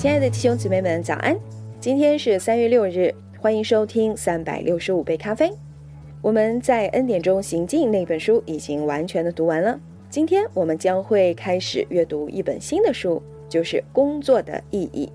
[0.00, 1.38] 亲爱的弟兄姊妹们，早安！
[1.78, 5.52] 今天是三月六日，欢迎收听三百六十五杯咖啡。
[6.22, 9.78] 我们在恩典中行进那本书已经完全的读完了。
[10.08, 15.12] 今天我们将会开始阅读一本新的书，就是《工作的意义》。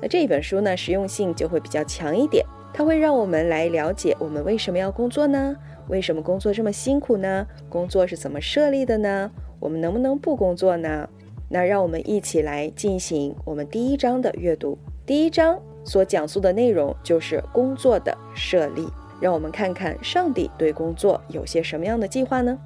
[0.00, 5.56] 那这一本书呢，实用性就会比较强一点，它会让我们来了解我们为什么要工作呢？
[5.88, 7.44] 为什么工作这么辛苦呢？
[7.68, 9.32] 工作是怎么设立的呢？
[9.58, 11.08] 我们能不能不工作呢？
[11.48, 14.78] 那让我们一起来进行我们第一章的阅读。
[15.06, 18.86] 第一章所讲述的内容就是工作的设立。
[19.20, 22.56] 让我们看看上帝对工作有些什么样的计划呢？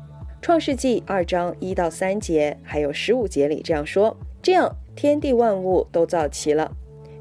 [0.42, 6.70] 创世纪二章一到三节，还有十五节里这样说：这样天地万物都造齐了。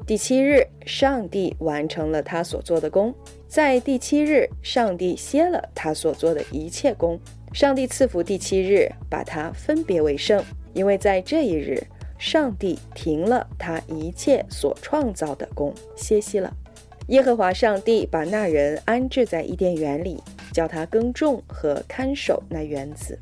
[0.06, 3.14] 第七日，上帝完成了他所做的工。
[3.46, 7.18] 在第七日，上帝歇了他所做的一切工。
[7.52, 10.44] 上帝赐福第七日，把它分别为圣。
[10.74, 11.82] 因为在这一日，
[12.18, 16.52] 上帝停了他一切所创造的工，歇息了。
[17.08, 23.18] 耶和华上帝把那人安置在伊甸园里，叫他耕种和看守那园子。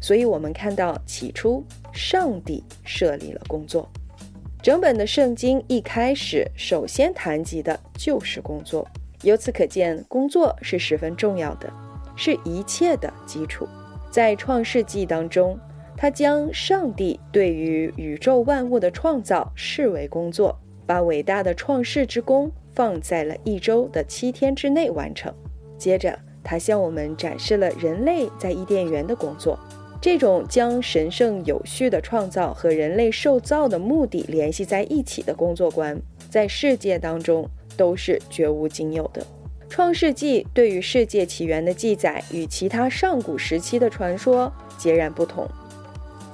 [0.00, 3.88] 所以，我们看到起初上帝设立了工作。
[4.62, 8.88] 整本的圣经一开始首先谈及的就是工作。
[9.22, 11.72] 由此可见，工作是十分重要的，
[12.16, 13.68] 是一切的基础。
[14.10, 15.58] 在创世纪当中。
[15.96, 25.32] 他将上帝对于宇宙万物的创造视为工作，把伟大的创世之功放在了一周的七天之内完成。
[25.78, 29.58] 接着，他向我们展示了人类在伊甸园的工作。
[29.98, 39.26] 这种将神圣有序的创造和人类受造的目的联系在一起的工作观，在世界当中都是绝无仅有的。
[39.68, 45.48] 创世纪对于世界起源的记载与其他上古时期的传说截然不同。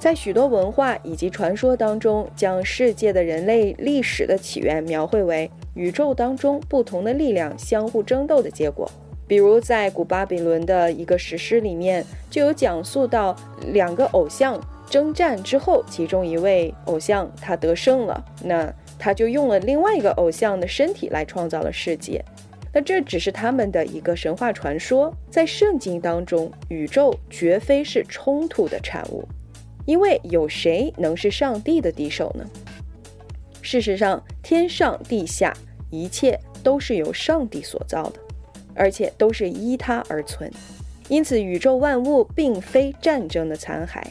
[0.03, 8.85] 在许多文化以及传说当中，将世界的人类历史的起源描绘为宇宙当中不同的力量相互争斗的结果。
[9.25, 13.33] 比如，在古巴比伦的一个史诗里面，就有讲述到
[13.71, 14.59] 两个偶像
[14.89, 18.69] 征战之后，其中一位偶像他得胜了，那
[18.99, 22.21] 他就用了另外一个偶像的身体来创造了世界。
[22.73, 29.23] 那这只是他们的一个神话传说，在圣经当中，宇宙绝非是冲突的产物。
[29.85, 32.45] 因为有谁能是上帝的敌手呢？
[33.61, 35.53] 事实上，天上地下
[35.89, 38.19] 一切都是由上帝所造的，
[38.75, 40.51] 而且都是依他而存。
[41.07, 44.01] 因此，宇宙万物并非战争的残骸，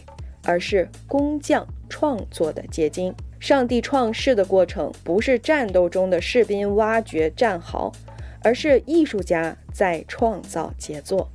[0.44, 3.14] 而是工匠创作的结晶。
[3.40, 7.92] 上帝创世的过程不是战斗中的士兵挖掘战壕，
[8.42, 11.30] 而是艺术家在创造杰作。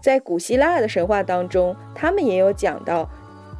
[0.00, 3.10] 在古希腊的神话当中，他们也有讲到。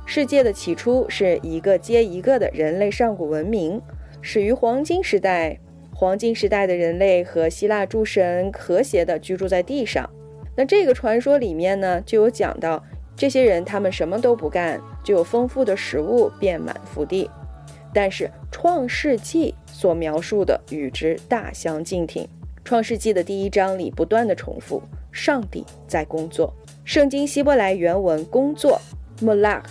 [0.09, 3.83] 世界的起初是一个接一个的人类上古文明，
[4.23, 5.59] 始于黄金时代。
[5.93, 10.09] 黄金时代的人类和希腊诸神和谐地居住在地上。
[10.55, 12.83] 那这个传说里面呢，就有讲到
[13.17, 17.29] 这些人，他们什么都不干，就有丰富的食物遍满福地。
[17.93, 22.23] 但是《创世纪》所描述的与之大相径庭。
[22.63, 24.81] 《创世纪》的第一章里不断的重复，
[25.11, 26.55] 上帝在工作。
[26.85, 28.81] 圣经希伯来原文“工作
[29.21, 29.65] ”（malach）。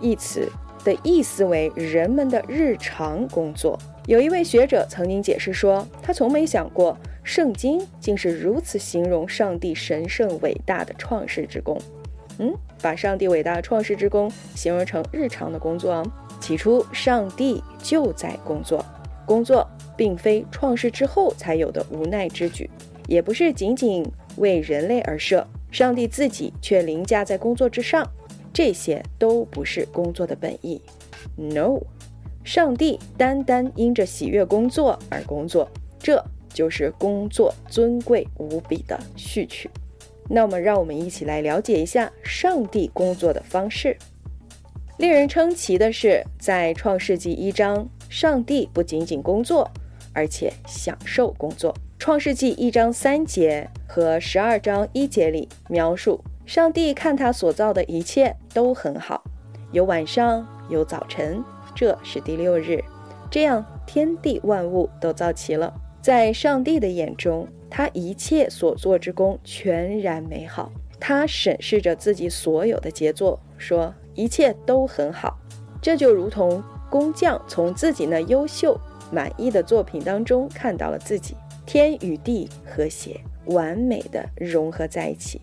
[0.00, 0.50] 一词
[0.84, 3.78] 的意思为人们的日常工作。
[4.06, 11.78] 有一位学者曾经解释说，他从没想过圣经竟是如此形容上帝神圣伟大的创世之功。
[12.38, 16.02] 嗯，把上帝伟大的创世之功形容成日常的工作。
[16.40, 18.84] 起初，上帝就在工作，
[19.26, 22.70] 工作并非创世之后才有的无奈之举，
[23.08, 28.08] 也不是仅仅为人类而设，上帝自己却凌驾在工作之上。
[28.52, 30.80] 这些都不是工作的本意
[31.36, 31.80] ，No，
[32.44, 39.70] 上帝单单因着喜悦工作而工作，这就是工作尊贵无比的序曲。
[40.28, 43.96] 那么，让我们一起来了解一下上帝工作的方式。
[44.98, 49.70] 令人称奇的是，在创世纪一章，上帝不仅仅工作，
[50.12, 51.74] 而且享受工作。
[51.98, 56.22] 创世纪一章三节和十二章一节里描述。
[56.48, 59.22] 上帝看他所造的一切都很好，
[59.70, 62.82] 有晚上，有早晨，这是第六日。
[63.30, 65.70] 这样，天地万物都造齐了。
[66.00, 70.72] 在上帝的眼中，他一切所做之功全然美好。
[70.98, 75.36] 他审视着自己所有的杰作，说一切都很好。
[75.82, 78.74] 这就如同工匠从自己那优秀、
[79.12, 81.36] 满意的作品当中看到了自己，
[81.66, 85.42] 天与地和谐、完美的融合在一起。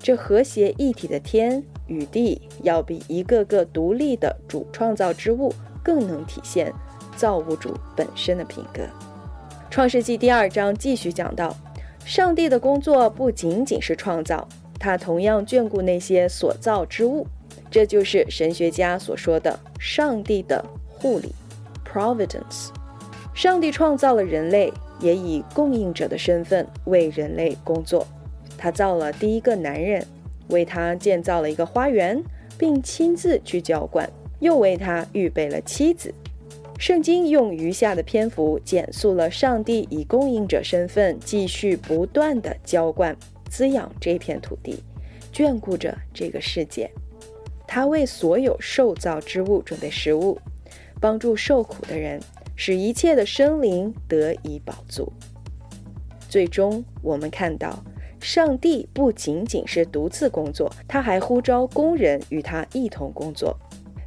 [0.00, 5.52] 这和谐一体的天与地，要比一个个独立的主创造之物
[5.82, 6.72] 更能体现
[7.16, 8.82] 造物主本身的品格。
[9.70, 11.54] 创世纪第二章继续讲到，
[12.04, 14.46] 上帝的工作不仅仅是创造，
[14.78, 17.26] 他同样眷顾那些所造之物。
[17.70, 21.34] 这就是神学家所说的上帝的护理
[21.84, 22.70] （providence）。
[23.34, 28.06] 上帝创造了人类，也以供应者的身份为人类工作。
[28.58, 30.04] 他造了第一个男人，
[30.48, 32.22] 为他建造了一个花园，
[32.58, 34.10] 并亲自去浇灌，
[34.40, 36.12] 又为他预备了妻子。
[36.78, 43.16] 圣经用余下的篇幅简述了上帝以供应者身份继续不断的浇灌、
[43.48, 44.82] 滋养这片土地，
[45.32, 46.90] 眷顾着这个世界。
[47.66, 50.38] 他为所有受造之物准备食物，
[51.00, 52.20] 帮助受苦的人，
[52.54, 55.12] 使一切的生灵得以保足。
[56.28, 57.82] 最终，我们看到，
[58.20, 63.56] 上帝不仅仅是独自工作，他还呼召工人与他一同工作。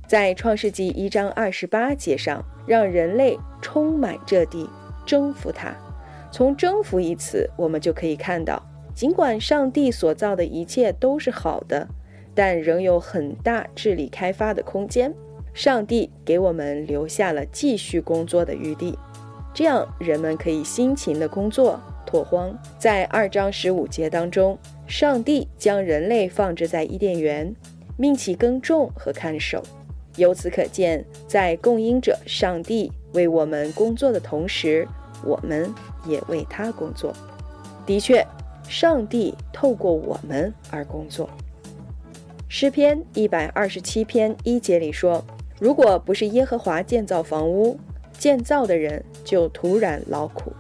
[0.08, 4.70] 在创世纪一章二十八节上，让人类充满这地，
[5.06, 5.74] 征服它。
[6.32, 8.62] 从“征服”一词，我们就可以看到，
[8.94, 11.88] 尽管上帝所造的一切都是好的，
[12.36, 15.14] 但仍有很大智力开发的空间。
[15.54, 18.98] 上帝给我们留下了继续工作的余地，
[19.54, 22.58] 这样人们可以辛勤的工作拓荒。
[22.78, 24.58] 在二章十五节当中，
[24.88, 27.56] 上帝将人类放置在伊甸园，
[27.98, 29.64] 命其耕种和看守。
[30.18, 34.88] 由此可见，在供应者上帝为我们工作的同时，
[35.24, 35.74] 我们
[36.06, 37.14] 也为他工作。
[37.86, 38.26] 的确，
[38.68, 41.30] 上帝透过我们而工作。
[42.50, 45.24] 诗篇一百二十七篇一节里说
[45.58, 47.80] ：“如果不是耶和华建造房屋，
[48.18, 50.52] 建造的人就徒然劳苦。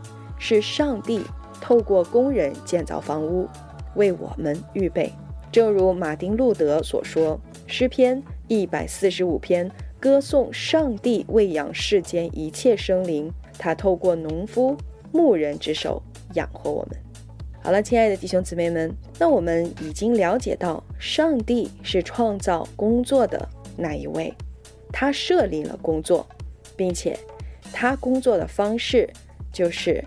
[0.42, 1.22] 是上帝
[1.62, 3.48] 透过工人建造房屋，
[3.96, 5.14] 为我们预备。”
[5.54, 8.22] 正如马丁路德所说，诗篇。
[8.48, 14.76] 一百四十五篇歌颂上帝喂养世间一切生灵，他透过农夫、
[15.14, 16.04] 牧人之手
[16.34, 17.00] 养活我们。
[17.64, 23.48] 好了，亲爱的弟兄姊妹们，那我们已经了解到，上帝是创造工作的
[23.78, 24.34] 那一位，
[24.92, 26.28] 他设立了工作，
[26.76, 27.18] 并且
[27.72, 29.10] 他工作的方式
[29.54, 30.04] 就是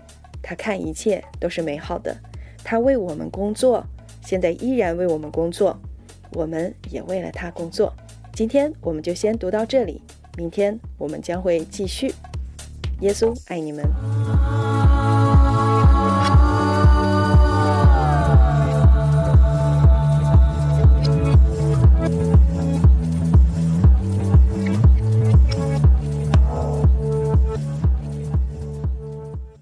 [0.47, 2.15] 他看一切都是美好的，
[2.63, 3.83] 他为我们工作，
[4.21, 5.75] 现在依然为我们工作，
[6.33, 7.91] 我们也为了他工作。
[8.31, 9.99] 今天我们就先读到这里，
[10.37, 12.13] 明天我们将会继续。
[13.01, 14.64] 耶稣爱你们。